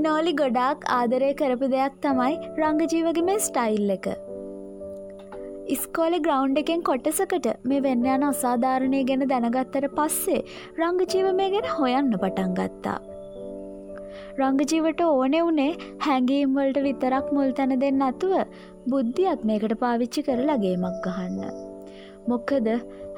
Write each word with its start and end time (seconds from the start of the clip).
මිනෝලි 0.00 0.32
ගොඩාක් 0.40 0.84
ආදරය 0.96 1.30
කරපු 1.40 1.66
දෙයක් 1.72 1.96
තමයි 2.04 2.34
රංගජීවගේ 2.60 3.24
මේ 3.28 3.40
ස්ටයිල් 3.46 3.90
එක. 3.96 4.06
ඉස්කෝල 5.74 6.14
ග්‍රවන්් 6.26 6.60
එකෙන් 6.62 6.84
කොටසකට 6.88 7.48
මේ 7.70 7.82
වෙන්න 7.86 8.06
යන 8.14 8.24
අසාධාරණය 8.30 9.00
ගැන 9.10 9.24
දැනගත්තර 9.32 9.86
පස්සේ 9.98 10.40
රංගජීව 10.80 11.28
මේ 11.40 11.50
ගැන 11.54 11.68
හොයන්න 11.76 12.12
පටන් 12.22 12.54
ගත්තා. 12.60 12.98
රංගජීවට 14.40 15.02
ඕනෙ 15.08 15.40
වුණේ 15.46 15.72
හැඟීම්වලට 16.06 16.80
විතරක් 16.88 17.34
මුල් 17.38 17.52
තැන 17.58 17.76
දෙන්න 17.84 18.06
අතුව 18.10 18.38
බුද්ධියත් 18.94 19.44
මේකට 19.50 19.76
පාවිච්චි 19.84 20.26
කරලගේමක් 20.30 21.04
ගහන්න. 21.08 21.60
මොක්කද 22.30 22.68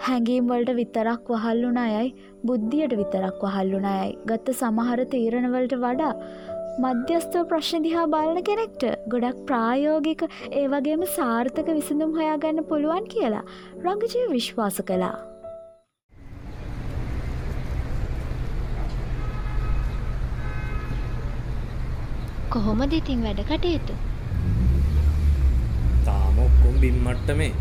හැඟීම්වලට 0.05 0.71
විතරක් 0.79 1.31
වහල්ලුන 1.33 1.79
අයයි 1.83 2.15
බුද්ධියට 2.49 2.95
විතරක් 3.01 3.43
වහල්ලුන 3.47 3.87
අයයි 3.91 4.17
ගත්ත 4.31 4.55
සමහර 4.61 5.01
තීරණවලට 5.13 5.75
වඩා 5.85 6.13
මධ්‍යස්ථව 6.81 7.43
ප්‍රශ්න 7.49 7.83
දිහා 7.85 8.05
බලන 8.13 8.39
කෙනෙක්ට 8.45 8.85
ගොඩක් 9.13 9.41
ප්‍රායෝගික 9.49 10.23
ඒ 10.51 10.63
වගේම 10.75 11.03
සාර්ථක 11.17 11.69
විසඳුම් 11.69 12.15
හොයාගන්න 12.19 12.65
පුළුවන් 12.71 13.09
කියලා 13.13 13.43
රංගජීව 13.83 14.33
විශ්වාස 14.37 14.81
කළා. 14.91 15.19
කොහොමද 22.55 22.97
ඉතින් 23.01 23.29
වැඩ 23.29 23.45
කටයුතු? 23.53 23.99
තාම 26.09 26.43
ඔක්කොම් 26.47 26.81
බිම්මට්ට 26.81 27.37
මේ 27.37 27.53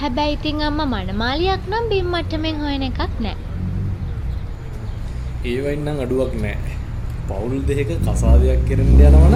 හැබැයි 0.00 0.36
ඉතින් 0.36 0.68
අම්ම 0.68 0.84
මනමාලියක් 0.90 1.72
නම් 1.72 1.94
බිම්මට්ටමෙන් 1.94 2.62
හොයන 2.66 2.90
එකක් 2.90 3.18
නෑ 3.20 3.51
ඒවයින්නම් 5.44 6.02
අඩුවක් 6.04 6.34
නෑ. 6.42 6.72
පවුල් 7.28 7.54
දෙක 7.68 7.90
කසාදයක් 8.04 8.60
කරන්න 8.68 9.00
යනවන 9.08 9.34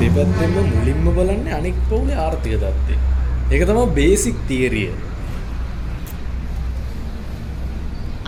දෙපැත්තෙම 0.00 0.54
මුලින්ම 0.68 1.06
බලන්න 1.16 1.48
අනික් 1.58 1.76
පවුලේ 1.88 2.18
ආර්ථික 2.24 2.54
දත්තේ 2.62 2.98
එක 3.50 3.62
තම 3.68 3.80
බේසික් 3.98 4.36
තීරිය 4.48 4.90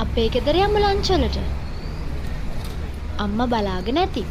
අපේ 0.05 0.27
ගෙදර 0.35 0.59
යමු 0.65 0.83
ලංචලට 0.83 1.39
අම්ම 3.19 3.39
බලාගෙන 3.53 4.03
ඇති. 4.03 4.25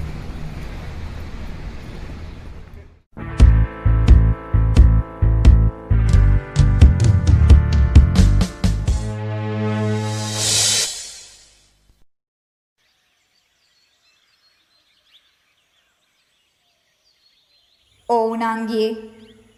ඕනංගේ 18.36 18.90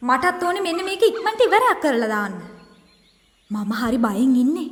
මටත් 0.02 0.44
ඕනේ 0.44 0.66
මෙන්න 0.66 0.86
මේක 0.88 1.04
ඉක්මනට 1.10 1.42
ඉවරයක් 1.46 1.80
කරලා 1.84 2.10
දාන්න. 2.14 2.36
මම 3.50 3.72
හරි 3.80 3.98
බයෙන් 4.06 4.36
ඉන්නේ. 4.44 4.70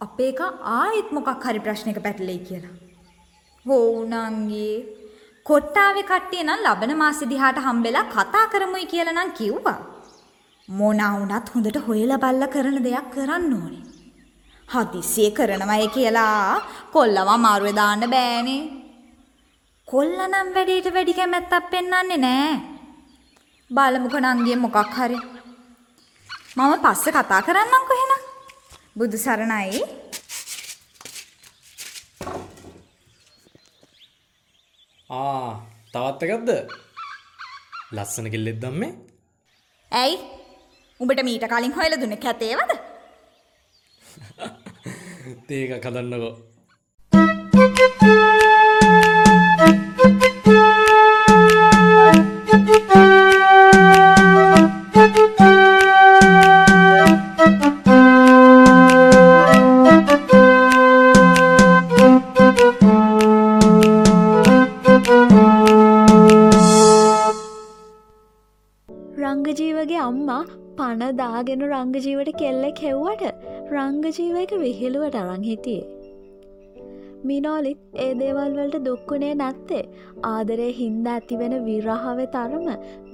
අපේ 0.00 0.30
එක 0.32 0.40
ආයෙත් 0.76 1.08
මොකක් 1.16 1.44
හරි 1.46 1.60
ප්‍රශ්නයක 1.66 1.98
පැටලෙයි 2.04 2.40
කියලා. 2.48 2.74
ඕනංගේ 3.66 4.74
කොට්ටාවේ 5.46 6.08
කට්ටිය 6.10 6.42
නම් 6.44 6.64
ලබන 6.66 6.94
මාසෙ 7.02 7.24
දිහාට 7.32 7.58
හම්බෙලා 7.66 8.06
කතා 8.14 8.46
කරමුයි 8.52 8.90
කියලා 8.92 9.16
නම් 9.16 9.30
කිව්වා. 9.38 9.80
මොනා 10.68 11.12
වුණත් 11.18 11.52
හොඳට 11.54 11.78
හොයලා 11.86 12.22
බලලා 12.24 12.52
කරන 12.54 12.78
දෙයක් 12.86 13.10
කරන්න 13.14 13.52
ඕනේ. 13.58 13.84
හදිස්සිය 14.68 15.30
කරනවයි 15.36 15.88
කියලා 15.96 16.62
කොල්ලව 16.94 17.28
අමාරුවේ 17.36 17.78
දාන්න 17.80 18.06
බෑනේ. 18.14 18.62
කොල්ල 19.88 20.16
නම් 20.30 20.48
වැඩේට 20.54 20.94
වැඩි 20.94 21.18
කැමැත්තක් 21.18 21.70
පෙන්වන්නේ 21.72 22.24
නෑ. 22.26 22.75
බලමුකෝ 23.70 24.20
නංගිය 24.22 24.56
මොකක් 24.64 24.78
හරි. 24.96 25.18
මම 26.56 26.72
පස්සේ 26.84 27.14
කතා 27.16 27.40
කරන්නම්කො 27.46 27.92
එහෙනම්. 27.96 28.22
බුදු 28.98 29.18
සරණයි. 29.18 29.80
ආ 35.10 35.50
තවත් 35.92 36.20
එකක්ද 36.26 36.50
ලස්සන 37.96 38.26
කෙල්ලෙත් 38.32 38.58
දම්මේ 38.62 38.92
ඇයි? 39.92 40.16
උඹට 41.00 41.22
මීට 41.28 41.46
කලින් 41.52 41.76
හොයලා 41.78 42.00
දුන්නේ 42.00 42.24
කැතේවද? 42.24 42.72
ඒක 45.56 45.72
කදන්නකෝ 45.84 46.34
රංගජීවගේ 69.46 69.98
අම්මා 70.04 70.44
පනදාගෙන 70.78 71.60
රංගජීවට 71.66 72.30
කෙල්ලෙක් 72.40 72.78
හෙව්වට 72.84 73.44
රංගජීවයක 73.74 74.52
විහිළුවට 74.62 75.18
අරං 75.20 75.44
හිටියේ. 75.48 75.84
මිනෝලිත් 77.24 77.78
ඒ 78.04 78.08
දේවල් 78.22 78.56
වලට 78.58 78.80
දුක්කුණේ 78.86 79.34
නැත්තේ 79.34 79.84
ආදරේ 80.30 80.72
හින්ද 80.80 81.06
ඇතිවෙන 81.12 81.54
විරහාව 81.68 82.24
තරම 82.34 82.66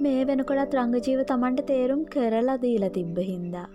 මේ 0.05 0.25
වෙනකොටත් 0.31 0.75
රංගජීව 0.79 1.21
තමන්ට 1.31 1.67
තේරුම් 1.69 2.01
කරලා 2.15 2.57
දීලා 2.65 2.93
තිබ්බ 2.97 3.21
හින්දා. 3.29 3.67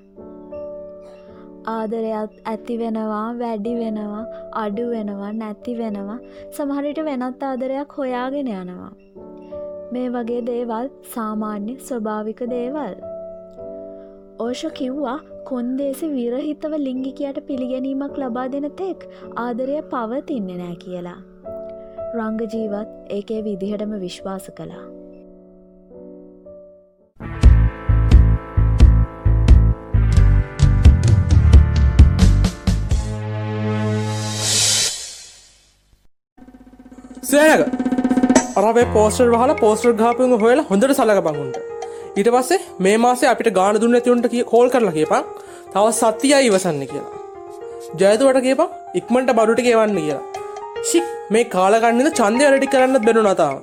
ආදරයත් 1.76 2.36
ඇති 2.44 2.80
වෙනවා 2.82 3.24
වැඩි 3.42 3.78
වෙනවා 3.82 4.26
අඩු 4.64 4.90
වෙනවා 4.90 5.32
නැති 5.42 5.78
වෙනවා 5.82 6.20
සමහරිට 6.58 7.04
වෙනත් 7.10 7.48
ආදරයක් 7.50 7.98
හොයාගෙන 8.00 8.54
යනවා. 8.60 8.94
මේ 9.92 10.08
වගේ 10.14 10.40
දේවල් 10.48 10.90
සාමාන්‍ය 11.12 11.74
ස්වභාවික 11.86 12.40
දේවල්. 12.52 12.94
ඕෂ 14.44 14.62
කිව්වා 14.78 15.16
කොන්දේසි 15.50 16.10
විරහිතව 16.16 16.76
ලිංගිකයට 16.86 17.40
පිළිගැනීමක් 17.48 18.20
ලබා 18.22 18.46
දෙන 18.54 18.68
තෙක් 18.82 19.08
ආදරය 19.44 19.80
පවතින්නේ 19.94 20.58
නෑ 20.60 20.76
කියලා. 20.84 21.18
රංගජීවත් 22.18 22.94
ඒකේ 23.16 23.40
විදිහටම 23.48 23.98
විශ්වාස 24.04 24.52
කළා. 24.60 24.86
සෑනක 37.30 37.87
අරේ 38.60 38.86
පෝස්ටර් 38.94 39.28
වහල 39.34 39.52
පෝස්ටර් 39.64 39.92
ගාපුම 40.02 40.38
හොයලා 40.44 40.68
හොඳට 40.70 40.94
සලක 40.94 41.20
බංුන්ට 41.26 41.58
ඊට 42.16 42.30
පස්සේ 42.34 42.58
මේ 42.78 42.96
මාසේ 43.04 43.28
අපිට 43.32 43.50
ගාන 43.58 43.80
දුන්න 43.82 43.98
ඇතිවුන්ට 43.98 44.26
කෝල් 44.52 44.70
කරලා 44.74 44.94
කියපන්. 44.98 45.24
තව 45.72 45.84
සත්තියයි 45.92 46.46
ඉවසන්න 46.48 46.82
කියලා. 46.92 47.12
ජයතුවට 48.00 48.40
කියපන් 48.46 48.68
ඉක්මට 49.00 49.30
බඩුට 49.38 49.60
කියවන්න 49.66 49.98
කියලා. 49.98 50.22
ශික් 50.90 51.06
මේ 51.30 51.44
කාලගන්නද 51.54 52.10
චන්දය 52.20 52.44
අරටි 52.48 52.70
කරන්න 52.74 53.04
බැනු 53.06 53.22
නතාව 53.24 53.56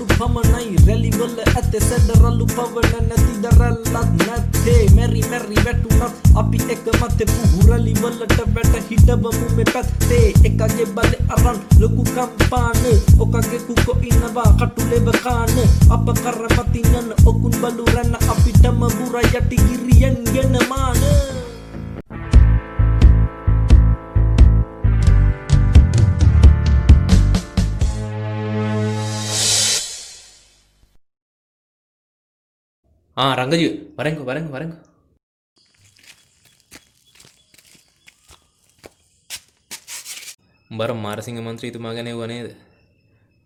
ගොරොන්නඩු 0.00 0.06
පමණයි 0.16 0.76
රැලිවල 0.86 1.38
ඇත 1.50 1.72
සැඩරල්ලු 1.78 2.46
පවන 2.46 3.08
නැති 3.08 3.34
දරල්ලත් 3.42 3.88
නැත්තේ 4.20 4.84
මැරි 4.96 5.22
මැරි 5.30 5.64
වැටුනත් 5.64 6.36
අපි 6.36 6.60
එක 6.68 6.86
මත 6.92 7.26
පුහුරලිවලට 7.32 8.36
වැට 8.54 8.90
හිටබමු 8.90 9.32
මෙ 9.56 9.64
පැත්තේ 9.72 10.32
එකගේ 10.44 10.86
බල 10.94 11.12
අරන් 11.28 11.60
ලොකු 11.80 12.04
කම්පාන 12.06 12.80
ඔකගේ 13.18 13.60
කුකො 13.66 13.98
ඉන්නවා 14.02 14.48
කටුලෙව 14.54 15.12
කාන 15.18 15.54
අප 15.90 16.08
කරමතින් 16.16 16.90
යන 16.94 17.12
ඔකුන් 17.24 17.60
බලු 17.60 17.84
රැන්න 17.92 18.16
අපිටම 18.26 18.80
බුර 18.88 19.20
යටි 19.22 19.56
ගිරියෙන් 19.58 20.18
ගෙනමාන 33.20 33.28
ආ 33.28 33.38
රංගජ 33.38 33.64
වරංකු 33.98 34.22
වරං 34.24 34.46
වරංකු 34.48 34.78
බර 40.70 40.92
මාරසිංහ 40.94 41.40
මන්ත්‍රීතුමා 41.40 41.94
ගැන 41.94 42.10
වනේද 42.20 42.48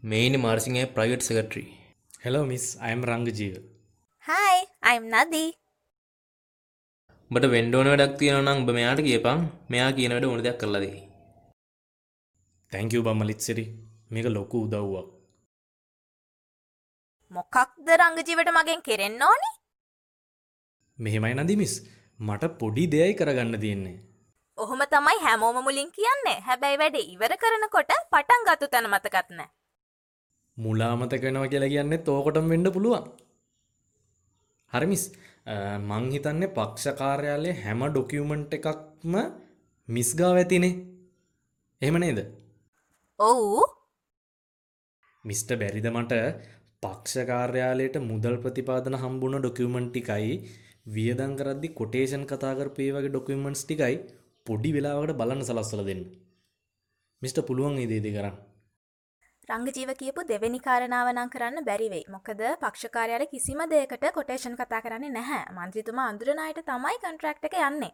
මෙයිනි 0.03 0.37
මාර්සිංහය 0.37 0.85
private 0.87 1.23
secretary 1.23 1.69
hello 2.25 2.44
miss 2.44 2.67
I am 2.81 3.03
Rangajeewa 3.05 3.55
Hi, 4.26 4.56
I'm 4.82 5.05
Nadi. 5.09 5.44
බට 7.31 7.47
වෙන්ඩෝන 7.47 7.87
වැඩක් 7.87 8.15
තියෙන 8.19 8.38
නම් 8.43 8.56
උඹ 8.56 8.70
මෙයාට 8.70 9.03
කියපන් 9.03 9.41
මෙයා 9.70 9.91
කියන 9.93 10.15
වැඩ 10.15 10.25
ඕන 10.25 10.44
දෙයක් 10.44 10.59
කරලා 10.59 10.81
දෙයි. 10.81 11.03
තැංකව 12.73 13.03
බම්මලිත්සිරි 13.03 13.67
මේක 14.11 14.27
ලොකු 14.27 14.59
උදව්වක් 14.67 15.09
මොකක්ද 17.31 17.88
රංගජීවට 18.00 18.50
මගෙන් 18.56 18.81
කෙරෙන්න 18.82 19.23
ඕනි 19.23 19.50
මෙහෙමයි 20.99 21.35
නදිමිස්. 21.35 21.75
මට 22.20 22.44
පොඩි 22.61 22.85
දෙයයි 22.93 23.14
කරගන්න 23.20 23.61
තියෙන්නේ. 23.64 23.96
ඔහොම 24.58 24.81
තමයි 24.94 25.19
හැමෝම 25.26 25.58
මුලින් 25.67 25.91
කියන්නේ. 25.96 26.38
හැබැයි 26.46 26.81
වැඩ 26.82 26.96
ඉවර 27.02 27.32
කරනකොට 27.43 27.93
පටන් 28.12 28.43
ගත්තු 28.49 28.67
තැන 28.73 28.88
මතකත්න 28.93 29.41
මුලාමතක 30.56 31.23
වෙනවා 31.26 31.50
කියලා 31.52 31.73
කියන්නේ 31.75 32.05
තෝකොටම 32.08 32.49
වෙන්න 32.52 32.73
පුළුවන්. 32.76 33.05
හරිමිස් 34.73 35.05
මං 35.88 36.05
හිතන්නේ 36.14 36.55
පක්ෂකාර්යාලය 36.58 37.50
හැම 37.64 37.81
ඩොකියමන්ට් 37.87 38.55
එකක්ම 38.58 39.14
මිස්ගාව 39.88 40.37
ඇතිනේ. 40.43 40.75
එහෙම 41.82 41.99
නේද? 42.02 42.20
ඔවු. 43.19 43.64
මිස්ට 45.25 45.50
බැරිද 45.61 45.88
මට? 45.93 46.12
පක්ෂකාර්යාලයට 46.82 47.96
මුදල් 48.11 48.37
ප්‍රතිපාදන 48.44 48.96
හම්බුණ 49.02 49.41
ඩොකියමන්ට් 49.41 49.91
ටිකයි 49.91 50.32
වියදං 50.87 51.37
කරද්දි 51.37 51.69
කොටේෂන් 51.79 52.25
කතාකරපේ 52.31 52.89
වගේ 52.95 53.11
ඩොකියමන්ට්ස් 53.13 53.63
ටිකයි 53.65 53.97
පොඩි 54.47 54.71
වෙලාවට 54.77 55.17
බලන්න 55.21 55.45
සලස්සල 55.47 55.83
දෙන්න. 55.87 56.03
මිස්ට 57.23 57.41
පුළුවන් 57.49 57.79
ඉදේද 57.85 58.09
කරන්න? 58.17 58.37
රංගජීව 59.49 59.91
කියපු 60.01 60.27
දෙවැනි 60.29 60.61
කාරණාවනං 60.67 61.33
කරන්න 61.35 61.67
බැරිවෙයි 61.69 62.05
මොකද 62.09 62.43
පක්ෂකාරයාල 62.63 63.25
කිසිම 63.33 63.61
දෙයකට 63.73 64.05
කොටේෂන් 64.17 64.59
කතා 64.61 64.83
කරන්නේ 64.85 65.15
නැහැ. 65.17 65.43
මන්ත්‍රතුමා 65.57 66.09
අඳුරනායට 66.13 66.61
තමයි 66.69 67.01
කන්ට්‍රක්් 67.03 67.49
එක 67.49 67.57
යන්නේ. 67.69 67.93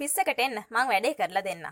ඔෆිස්ස 0.00 0.20
එකට 0.20 0.38
එන්න. 0.40 0.54
මං 0.72 0.86
වැඩේ 0.88 1.14
කරලා 1.16 1.42
දෙන්න. 1.44 1.64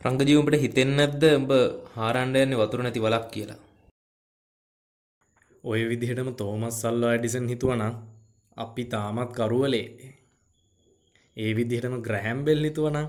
රංගජීවුම්ට 0.00 0.58
හිතෙන් 0.64 0.92
නැද්ද 0.98 1.24
උඹ 1.30 1.52
හාරණ්ඩයන්නේ 1.94 2.60
වතුර 2.60 2.82
නැති 2.84 3.04
වලක් 3.04 3.30
කියලා. 3.34 3.60
ඔය 5.64 5.80
විදිහටම 5.92 6.30
තෝමස් 6.40 6.82
සල්ලා 6.82 7.14
ඇඩිසන් 7.14 7.48
හිතුවනම් 7.52 7.94
අපි 8.56 8.84
තාමත් 8.96 9.32
කරුවලේ. 9.38 9.86
ඒ 11.36 11.50
විදිහටම 11.60 11.96
ග්‍රහැම්බෙල් 12.06 12.68
හිතුවනම් 12.68 13.08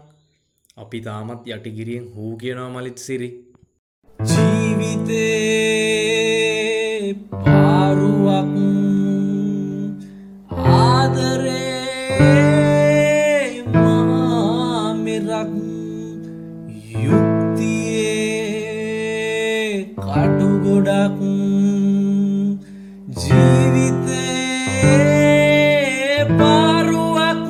අපි 0.77 0.99
තාමත් 1.01 1.51
යටිගිරියෙන් 1.51 2.09
හූ 2.15 2.31
කියනවා 2.37 2.71
මලිත් 2.73 3.05
සිරි 3.07 3.29
ජීවිතේ 4.77 5.97
පාරුවක් 7.43 8.53
ආදරේ 10.77 11.73
මාමෙරක් 13.73 15.53
යුක්තියේ 17.05 17.97
කටු 20.05 20.49
ගොඩක් 20.65 21.19
ජීවිතේ 23.21 24.27
පාරුවක්. 26.39 27.41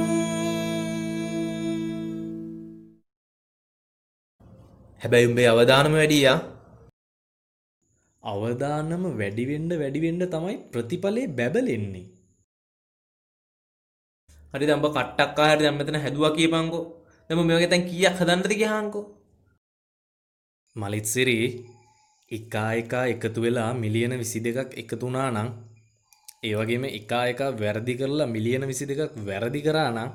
හැබැයි 5.01 5.27
උඹේ 5.29 5.49
අවධානම 5.53 5.95
වැඩියා. 5.99 6.39
අවදානම 8.27 9.03
වැඩිවෙන්ඩ 9.19 9.71
වැඩිවෙන්ඩ 9.81 10.29
තමයි 10.33 10.55
ප්‍රතිඵලේ 10.71 11.27
බැබලෙන්නේ 11.37 12.05
හරි 14.53 14.65
දම්ඹ 14.65 14.87
කට්ටක් 14.89 15.39
ආහරි 15.39 15.63
දැන් 15.63 15.77
මෙතන 15.77 15.97
හැදුවා 16.03 16.35
කියපන්කෝ. 16.37 16.83
දැන් 17.29 17.45
මේ 17.47 17.57
වගේ 17.57 17.71
තැන් 17.71 17.87
කීයක් 17.89 18.15
හදන්නද 18.19 18.45
කියහන්කෝ. 18.53 19.03
මලිත්සිරි 20.75 21.37
එකා 22.31 22.71
එකා 22.81 23.05
එකතු 23.13 23.39
වෙලා 23.41 23.71
මිලියන 23.75 24.13
විසි 24.21 24.39
දෙකක් 24.45 24.71
එකතු 24.81 25.03
වුණා 25.03 25.29
නං 25.31 25.49
ඒවගේම 26.43 26.83
එකා 26.89 27.23
එක 27.31 27.41
වැරදි 27.61 27.93
කරලා 27.99 28.33
මිලියන 28.35 28.63
විසි 28.71 28.85
දෙකක් 28.89 29.13
වැරදි 29.27 29.61
කරා 29.67 29.89
නම් 29.95 30.09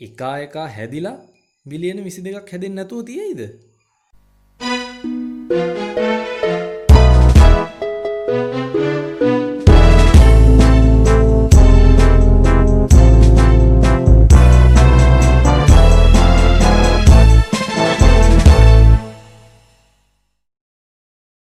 එකා 0.00 0.36
එකා 0.46 0.68
හැදිලා 0.76 1.16
මිලියන 1.66 1.98
විසි 2.06 2.20
දෙකක් 2.26 2.50
හැදෙන් 2.52 2.74
නැතුව 2.76 3.00
තියෙයිද 3.08 3.40